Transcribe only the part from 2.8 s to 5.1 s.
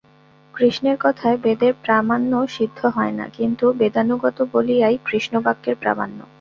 হয় না, কিন্তু বেদানুগত বলিয়াই